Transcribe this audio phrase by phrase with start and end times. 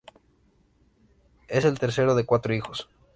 [1.47, 2.89] Es el tercero de cuatro hijos.